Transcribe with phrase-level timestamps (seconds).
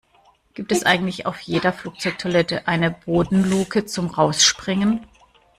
[0.55, 5.05] Gibt es eigentlich auf jeder Flugzeugtoilette eine Bodenluke zum Rausspringen?